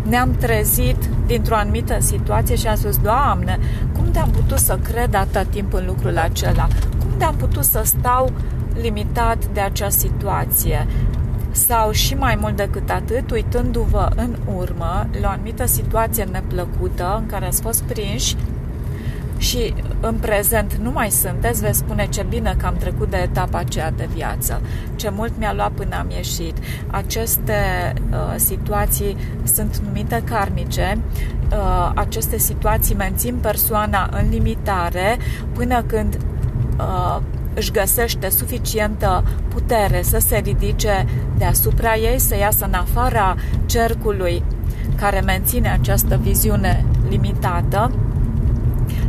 ne-am 0.09 0.35
trezit 0.41 0.97
dintr-o 1.27 1.55
anumită 1.55 1.97
situație 2.01 2.57
și 2.57 2.67
am 2.67 2.77
spus, 2.77 2.97
Doamne, 2.97 3.59
cum 3.93 4.05
de-am 4.13 4.31
putut 4.31 4.59
să 4.59 4.79
cred 4.83 5.15
atât 5.15 5.47
timp 5.51 5.73
în 5.73 5.87
lucrul 5.87 6.19
acela? 6.19 6.69
Cum 6.99 7.11
de-am 7.19 7.35
putut 7.35 7.65
să 7.65 7.83
stau 7.85 8.33
limitat 8.81 9.47
de 9.53 9.61
acea 9.61 9.89
situație? 9.89 10.87
Sau 11.51 11.91
și 11.91 12.15
mai 12.15 12.39
mult 12.41 12.57
decât 12.57 12.91
atât, 12.91 13.31
uitându-vă 13.31 14.09
în 14.17 14.37
urmă 14.57 15.07
la 15.21 15.29
o 15.29 15.31
anumită 15.31 15.67
situație 15.67 16.25
neplăcută 16.25 17.17
în 17.21 17.27
care 17.27 17.47
ați 17.47 17.63
fost 17.63 17.83
prinși 17.83 18.37
și 19.39 19.75
în 20.01 20.15
prezent 20.15 20.75
nu 20.75 20.91
mai 20.91 21.11
sunteți, 21.11 21.61
veți 21.61 21.79
spune 21.79 22.07
ce 22.07 22.27
bine 22.29 22.55
că 22.59 22.67
am 22.67 22.77
trecut 22.77 23.11
de 23.11 23.17
etapa 23.17 23.59
aceea 23.59 23.91
de 23.91 24.09
viață, 24.15 24.61
ce 24.97 25.11
mult 25.11 25.33
mi-a 25.39 25.53
luat 25.53 25.71
până 25.71 25.97
am 25.99 26.11
ieșit. 26.11 26.57
Aceste 26.87 27.93
uh, 28.11 28.35
situații 28.37 29.17
sunt 29.45 29.77
numite 29.77 30.23
karmice, 30.25 30.99
uh, 31.51 31.91
aceste 31.95 32.39
situații 32.39 32.95
mențin 32.95 33.35
persoana 33.35 34.09
în 34.13 34.29
limitare 34.31 35.19
până 35.53 35.83
când 35.83 36.19
uh, 36.79 37.21
își 37.55 37.71
găsește 37.71 38.29
suficientă 38.29 39.25
putere 39.49 40.03
să 40.03 40.19
se 40.19 40.37
ridice 40.37 41.07
deasupra 41.39 41.97
ei, 41.97 42.19
să 42.19 42.37
iasă 42.37 42.65
în 42.65 42.75
afara 42.75 43.35
cercului 43.67 44.43
care 44.97 45.21
menține 45.21 45.71
această 45.71 46.19
viziune 46.23 46.85
limitată 47.09 47.91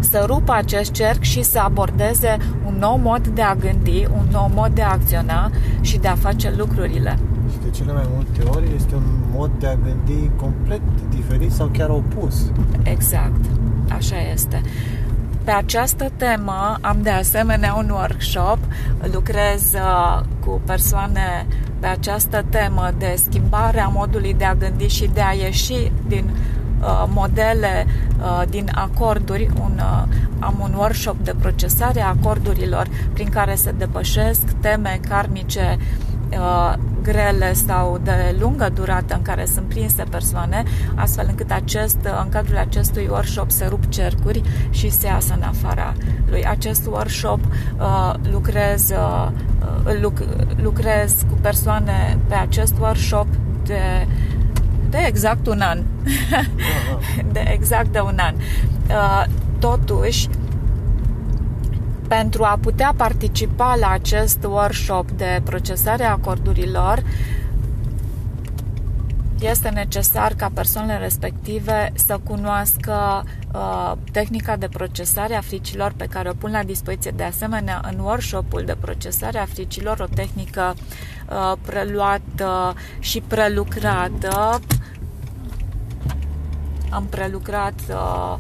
să 0.03 0.24
rupă 0.27 0.53
acest 0.53 0.91
cerc 0.91 1.22
și 1.22 1.44
să 1.44 1.60
abordeze 1.60 2.38
un 2.65 2.75
nou 2.79 2.98
mod 2.98 3.27
de 3.27 3.41
a 3.41 3.56
gândi, 3.56 4.08
un 4.12 4.27
nou 4.32 4.51
mod 4.53 4.72
de 4.72 4.82
a 4.82 4.91
acționa 4.91 5.51
și 5.82 5.98
de 5.98 6.08
a 6.08 6.15
face 6.15 6.53
lucrurile. 6.58 7.18
Și 7.51 7.58
de 7.63 7.70
cele 7.70 7.94
mai 7.94 8.06
multe 8.13 8.58
ori 8.58 8.68
este 8.75 8.96
un 8.96 9.20
mod 9.34 9.51
de 9.60 9.68
a 9.68 9.75
gândi 9.75 10.29
complet 10.36 10.82
diferit 11.10 11.51
sau 11.51 11.68
chiar 11.68 11.89
opus. 11.89 12.51
Exact, 12.84 13.46
așa 13.89 14.15
este. 14.34 14.62
Pe 15.44 15.51
această 15.51 16.12
temă 16.15 16.77
am 16.82 16.98
de 17.01 17.10
asemenea 17.10 17.74
un 17.74 17.89
workshop, 17.89 18.58
lucrez 19.13 19.74
uh, 19.74 20.24
cu 20.46 20.62
persoane 20.65 21.48
pe 21.79 21.88
această 21.88 22.46
temă 22.50 22.89
de 22.98 23.15
schimbare 23.18 23.79
a 23.79 23.88
modului 23.88 24.34
de 24.34 24.46
a 24.46 24.56
gândi 24.56 24.88
și 24.88 25.10
de 25.13 25.22
a 25.22 25.32
ieși 25.32 25.91
din 26.08 26.24
Uh, 26.25 26.58
modele 27.07 27.86
uh, 28.19 28.43
din 28.50 28.71
acorduri, 28.75 29.50
un, 29.62 29.79
uh, 29.79 30.03
am 30.39 30.59
un 30.62 30.74
workshop 30.77 31.17
de 31.24 31.36
procesare 31.39 32.01
a 32.01 32.07
acordurilor 32.07 32.88
prin 33.13 33.29
care 33.29 33.55
se 33.55 33.71
depășesc 33.71 34.41
teme 34.62 35.00
karmice 35.09 35.77
grele 37.01 37.53
sau 37.53 38.00
de 38.03 38.36
lungă 38.39 38.69
durată 38.74 39.15
în 39.15 39.21
care 39.21 39.45
sunt 39.45 39.65
prinse 39.65 40.03
persoane, 40.09 40.63
astfel 40.95 41.25
încât 41.29 41.51
acest, 41.51 41.98
în 42.24 42.29
cadrul 42.29 42.57
acestui 42.57 43.07
workshop 43.12 43.51
se 43.51 43.65
rup 43.65 43.86
cercuri 43.86 44.41
și 44.69 44.89
se 44.89 45.07
iasă 45.07 45.33
în 45.33 45.41
afara 45.41 45.93
lui. 46.29 46.45
Acest 46.45 46.86
workshop 46.86 47.39
uh, 47.79 48.13
lucrez, 48.31 48.89
uh, 48.89 49.29
lucrez 50.62 51.15
cu 51.29 51.38
persoane 51.41 52.17
pe 52.27 52.36
acest 52.36 52.74
workshop 52.79 53.27
de 53.63 54.07
de 54.89 54.98
exact 55.08 55.48
un 55.48 55.62
an. 55.62 55.84
de 57.34 57.43
exact 57.53 57.91
de 57.91 58.00
un 58.00 58.17
an. 58.19 58.36
Uh, 58.89 59.24
totuși, 59.60 60.27
pentru 62.08 62.43
a 62.43 62.58
putea 62.62 62.93
participa 62.98 63.75
la 63.79 63.89
acest 63.89 64.43
workshop 64.43 65.12
de 65.12 65.41
procesare 65.43 66.03
a 66.03 66.12
acordurilor, 66.12 67.03
este 69.40 69.70
necesar 69.70 70.33
ca 70.33 70.51
persoanele 70.53 70.98
respective 70.98 71.92
să 71.96 72.20
cunoască 72.24 73.24
uh, 73.53 73.94
tehnica 74.11 74.55
de 74.55 74.68
procesare 74.68 75.35
a 75.35 75.42
fricilor 75.42 75.94
pe 75.98 76.05
care 76.05 76.29
o 76.29 76.33
pun 76.33 76.51
la 76.51 76.63
dispoziție 76.63 77.11
de 77.16 77.24
asemenea 77.24 77.81
în 77.92 78.00
workshopul 78.00 78.63
de 78.66 78.75
procesare 78.79 79.37
a 79.37 79.46
fricilor, 79.46 80.00
o 80.00 80.13
tehnică 80.16 80.74
uh, 81.29 81.53
preluată 81.61 82.75
și 83.00 83.22
prelucrată 83.22 84.59
am 86.89 87.05
prelucrat 87.09 87.73
uh, 87.89 88.37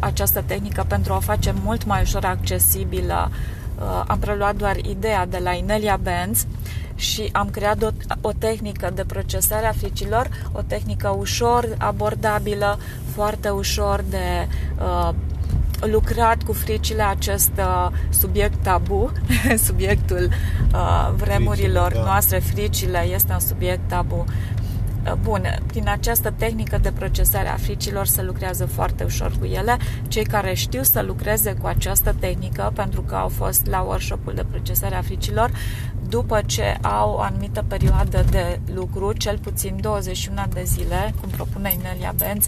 această 0.00 0.42
tehnică 0.46 0.84
pentru 0.88 1.12
a 1.12 1.16
o 1.16 1.20
face 1.20 1.54
mult 1.64 1.84
mai 1.84 2.02
ușor 2.02 2.24
accesibilă. 2.24 3.30
Uh, 3.78 4.04
am 4.06 4.18
preluat 4.18 4.56
doar 4.56 4.76
ideea 4.76 5.26
de 5.26 5.38
la 5.42 5.52
Inelia 5.52 5.98
Benz 6.02 6.46
și 6.94 7.28
am 7.32 7.50
creat 7.50 7.82
o, 7.82 7.88
o 8.20 8.32
tehnică 8.32 8.90
de 8.94 9.04
procesare 9.04 9.66
a 9.66 9.72
fricilor, 9.72 10.28
o 10.52 10.60
tehnică 10.62 11.14
ușor 11.18 11.74
abordabilă, 11.78 12.78
foarte 13.14 13.48
ușor 13.48 14.04
de 14.10 14.48
uh, 14.78 15.14
lucrat 15.80 16.42
cu 16.42 16.52
fricile 16.52 17.02
acest 17.02 17.50
uh, 17.58 17.88
subiect 18.08 18.62
tabu, 18.62 19.12
subiectul 19.66 20.28
uh, 20.72 21.10
vremurilor 21.16 21.82
fricile, 21.82 22.04
da. 22.04 22.10
noastre, 22.10 22.38
fricile 22.38 23.06
este 23.14 23.32
un 23.32 23.40
subiect 23.40 23.88
tabu 23.88 24.24
Bun, 25.22 25.58
prin 25.66 25.88
această 25.88 26.30
tehnică 26.30 26.78
de 26.78 26.92
procesare 26.92 27.48
a 27.48 27.56
fricilor 27.56 28.06
se 28.06 28.22
lucrează 28.22 28.66
foarte 28.66 29.04
ușor 29.04 29.32
cu 29.38 29.44
ele. 29.44 29.76
Cei 30.08 30.24
care 30.24 30.54
știu 30.54 30.82
să 30.82 31.02
lucreze 31.02 31.52
cu 31.52 31.66
această 31.66 32.14
tehnică, 32.18 32.72
pentru 32.74 33.02
că 33.02 33.14
au 33.14 33.28
fost 33.28 33.66
la 33.66 33.80
workshopul 33.80 34.34
de 34.34 34.44
procesare 34.50 34.94
a 34.94 35.02
fricilor, 35.02 35.50
după 36.08 36.40
ce 36.46 36.78
au 36.80 37.12
o 37.12 37.20
anumită 37.20 37.64
perioadă 37.68 38.24
de 38.30 38.60
lucru, 38.74 39.12
cel 39.12 39.38
puțin 39.38 39.78
21 39.80 40.42
de 40.52 40.62
zile, 40.64 41.14
cum 41.20 41.28
propune 41.28 41.72
Inelia 41.72 42.14
Benz, 42.16 42.46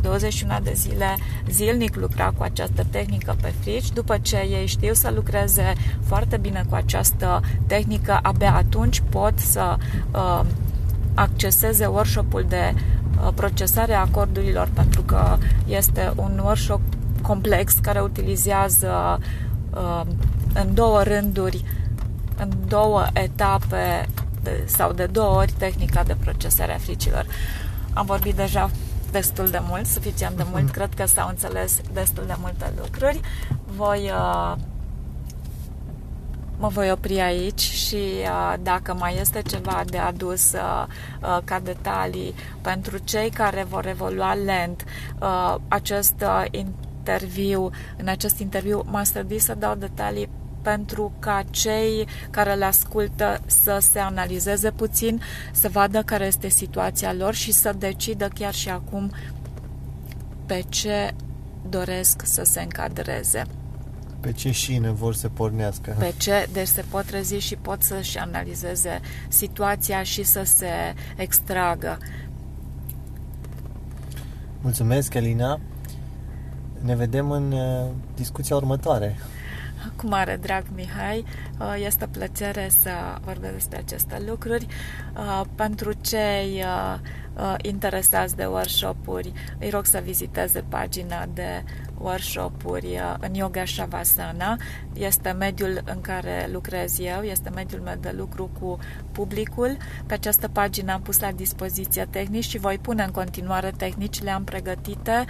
21 0.00 0.52
de 0.62 0.72
zile 0.74 1.16
zilnic 1.50 1.96
lucra 1.96 2.32
cu 2.36 2.42
această 2.42 2.86
tehnică 2.90 3.36
pe 3.40 3.52
frici. 3.60 3.92
După 3.92 4.18
ce 4.18 4.36
ei 4.36 4.66
știu 4.66 4.94
să 4.94 5.12
lucreze 5.14 5.72
foarte 6.06 6.36
bine 6.36 6.64
cu 6.68 6.74
această 6.74 7.40
tehnică, 7.66 8.18
abia 8.22 8.54
atunci 8.54 9.02
pot 9.10 9.38
să 9.38 9.76
uh, 10.12 10.40
acceseze 11.18 11.86
workshopul 11.86 12.44
de 12.48 12.74
uh, 12.74 13.32
procesare 13.34 13.94
a 13.94 14.00
acordurilor 14.00 14.68
pentru 14.74 15.02
că 15.02 15.36
este 15.66 16.12
un 16.16 16.40
workshop 16.44 16.80
complex 17.22 17.72
care 17.72 18.00
utilizează 18.00 19.20
uh, 19.74 20.02
în 20.54 20.74
două 20.74 21.02
rânduri, 21.02 21.64
în 22.36 22.52
două 22.66 23.06
etape 23.12 24.08
de, 24.42 24.62
sau 24.66 24.92
de 24.92 25.06
două 25.06 25.36
ori 25.36 25.52
tehnica 25.58 26.02
de 26.02 26.16
procesare 26.20 26.74
a 26.74 26.78
fricilor. 26.78 27.26
Am 27.92 28.06
vorbit 28.06 28.34
deja 28.34 28.70
destul 29.10 29.48
de 29.48 29.60
mult, 29.68 29.86
suficient 29.86 30.36
de 30.36 30.44
mult, 30.50 30.62
mhm. 30.62 30.72
cred 30.72 30.94
că 30.94 31.06
s-au 31.06 31.28
înțeles 31.28 31.80
destul 31.92 32.24
de 32.26 32.34
multe 32.40 32.72
lucruri. 32.80 33.20
Voi 33.76 34.10
uh, 34.12 34.56
mă 36.58 36.68
voi 36.68 36.90
opri 36.90 37.20
aici 37.20 37.60
și 37.60 37.94
uh, 38.22 38.54
dacă 38.62 38.94
mai 38.94 39.18
este 39.20 39.42
ceva 39.42 39.82
de 39.86 39.98
adus 39.98 40.52
uh, 40.52 40.86
uh, 41.22 41.38
ca 41.44 41.60
detalii 41.60 42.34
pentru 42.60 42.98
cei 42.98 43.30
care 43.30 43.62
vor 43.68 43.86
evolua 43.86 44.34
lent 44.34 44.84
acest 45.68 46.24
interviu, 46.50 47.70
în 47.96 48.08
acest 48.08 48.38
interviu 48.38 48.84
m-a 48.86 49.04
străduit 49.04 49.42
să 49.42 49.54
dau 49.54 49.74
detalii 49.74 50.28
pentru 50.62 51.12
ca 51.18 51.42
cei 51.50 52.06
care 52.30 52.54
le 52.54 52.64
ascultă 52.64 53.40
să 53.46 53.78
se 53.80 53.98
analizeze 53.98 54.70
puțin, 54.70 55.22
să 55.52 55.68
vadă 55.68 56.02
care 56.02 56.26
este 56.26 56.48
situația 56.48 57.12
lor 57.12 57.34
și 57.34 57.52
să 57.52 57.74
decidă 57.78 58.28
chiar 58.34 58.54
și 58.54 58.68
acum 58.68 59.12
pe 60.46 60.64
ce 60.68 61.14
doresc 61.68 62.22
să 62.24 62.42
se 62.44 62.60
încadreze. 62.60 63.44
Pe 64.20 64.32
ce 64.32 64.50
șine 64.50 64.90
vor 64.90 65.14
să 65.14 65.28
pornească? 65.28 65.96
Pe 65.98 66.14
ce, 66.16 66.48
deci 66.52 66.66
se 66.66 66.84
pot 66.90 67.04
trezi 67.04 67.34
și 67.34 67.56
pot 67.56 67.82
să-și 67.82 68.18
analizeze 68.18 69.00
situația 69.28 70.02
și 70.02 70.22
să 70.22 70.42
se 70.44 70.94
extragă. 71.16 71.98
Mulțumesc, 74.60 75.14
Elina. 75.14 75.60
Ne 76.80 76.96
vedem 76.96 77.30
în 77.30 77.52
uh, 77.52 77.86
discuția 78.14 78.56
următoare. 78.56 79.16
Cu 79.96 80.06
mare 80.06 80.38
drag, 80.42 80.64
Mihai. 80.74 81.24
Uh, 81.58 81.74
este 81.84 82.06
plăcere 82.06 82.68
să 82.80 82.90
vorbesc 83.24 83.52
despre 83.52 83.78
aceste 83.78 84.22
lucruri. 84.26 84.66
Uh, 85.16 85.42
pentru 85.54 85.92
cei 85.92 86.64
interesați 87.62 88.36
de 88.36 88.44
workshop-uri, 88.44 89.32
îi 89.58 89.70
rog 89.70 89.84
să 89.84 90.00
viziteze 90.04 90.64
pagina 90.68 91.26
de 91.34 91.64
workshop-uri 91.98 93.00
în 93.20 93.34
Yoga 93.34 93.64
Shavasana. 93.64 94.56
Este 94.92 95.30
mediul 95.30 95.82
în 95.84 96.00
care 96.00 96.48
lucrez 96.52 96.98
eu, 96.98 97.22
este 97.22 97.50
mediul 97.50 97.80
meu 97.80 97.96
de 98.00 98.14
lucru 98.16 98.50
cu 98.60 98.78
publicul. 99.12 99.76
Pe 100.06 100.14
această 100.14 100.48
pagină 100.48 100.92
am 100.92 101.02
pus 101.02 101.20
la 101.20 101.32
dispoziție 101.32 102.06
tehnici 102.10 102.48
și 102.48 102.58
voi 102.58 102.78
pune 102.78 103.02
în 103.02 103.10
continuare 103.10 103.72
tehnicile 103.76 104.30
am 104.30 104.44
pregătite 104.44 105.24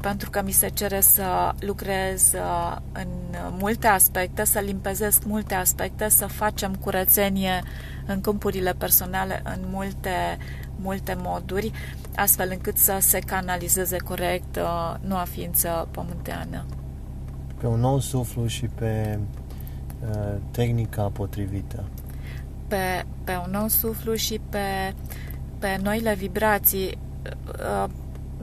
pentru 0.00 0.30
că 0.30 0.42
mi 0.42 0.52
se 0.52 0.68
cere 0.68 1.00
să 1.00 1.54
lucrez 1.58 2.32
uh, 2.32 2.76
în 2.92 3.08
multe 3.58 3.86
aspecte, 3.86 4.44
să 4.44 4.58
limpezesc 4.58 5.24
multe 5.24 5.54
aspecte, 5.54 6.08
să 6.08 6.26
facem 6.26 6.74
curățenie 6.74 7.62
în 8.06 8.20
câmpurile 8.20 8.72
personale 8.72 9.40
în 9.44 9.60
multe, 9.70 10.38
multe 10.80 11.16
moduri, 11.18 11.72
astfel 12.16 12.48
încât 12.50 12.76
să 12.76 12.98
se 13.00 13.18
canalizeze 13.18 13.96
corect 13.96 14.56
uh, 14.56 14.94
noua 15.00 15.24
ființă 15.24 15.88
pământeană. 15.90 16.64
Pe 17.60 17.66
un 17.66 17.80
nou 17.80 17.98
suflu 17.98 18.46
și 18.46 18.66
pe 18.66 19.18
uh, 20.10 20.34
tehnica 20.50 21.02
potrivită. 21.02 21.84
Pe, 22.68 23.04
pe 23.24 23.32
un 23.44 23.50
nou 23.50 23.68
suflu 23.68 24.14
și 24.14 24.40
pe, 24.48 24.94
pe 25.58 25.78
noile 25.82 26.14
vibrații. 26.14 26.98
Uh, 27.46 27.90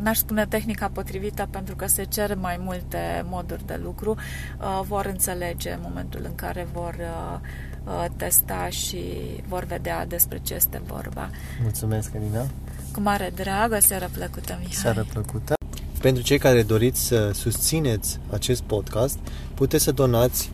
n-aș 0.04 0.18
spune 0.18 0.46
tehnica 0.46 0.90
potrivită 0.94 1.48
pentru 1.52 1.76
că 1.76 1.88
se 1.88 2.04
cer 2.04 2.36
mai 2.36 2.60
multe 2.60 3.26
moduri 3.30 3.66
de 3.66 3.80
lucru, 3.84 4.16
uh, 4.60 4.82
vor 4.88 5.06
înțelege 5.06 5.72
în 5.72 5.80
momentul 5.84 6.22
în 6.24 6.36
care 6.36 6.68
vor 6.74 6.96
uh, 7.00 7.40
uh, 7.86 8.06
testa 8.16 8.68
și 8.70 9.04
vor 9.48 9.64
vedea 9.64 10.06
despre 10.06 10.40
ce 10.44 10.54
este 10.54 10.82
vorba. 10.86 11.30
Mulțumesc, 11.62 12.16
Alina! 12.16 12.46
Cu 12.94 13.02
mare 13.02 13.32
drag, 13.36 13.72
o 13.72 13.80
seară 13.80 14.10
plăcută, 14.14 14.56
Mihai! 14.60 14.74
Seară 14.74 15.06
plăcută! 15.12 15.54
Pentru 16.02 16.24
cei 16.24 16.38
care 16.38 16.64
doriți 16.64 17.06
să 17.06 17.32
susțineți 17.34 18.20
acest 18.32 18.62
podcast, 18.62 19.18
puteți 19.54 19.84
să 19.84 19.92
donați 19.92 20.52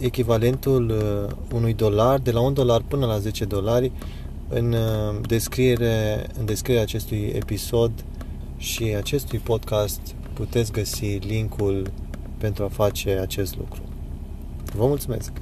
echivalentul 0.00 0.94
unui 1.52 1.74
dolar, 1.74 2.18
de 2.18 2.30
la 2.30 2.40
un 2.40 2.54
dolar 2.54 2.82
până 2.88 3.06
la 3.06 3.18
10 3.18 3.44
dolari, 3.44 3.92
în 4.48 4.76
descriere, 5.26 6.26
în 6.38 6.44
descrierea 6.44 6.82
acestui 6.82 7.32
episod 7.34 7.92
și 8.60 8.82
acestui 8.82 9.38
podcast 9.38 10.00
puteți 10.32 10.72
găsi 10.72 11.06
linkul 11.06 11.92
pentru 12.38 12.64
a 12.64 12.68
face 12.68 13.10
acest 13.10 13.56
lucru. 13.56 13.82
Vă 14.74 14.86
mulțumesc! 14.86 15.32